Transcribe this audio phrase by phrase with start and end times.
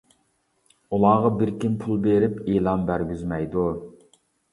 [0.95, 3.67] ئۇلارغا بىركىم پۇل بېرىپ ئېلان بەرگۈزمەيدۇ.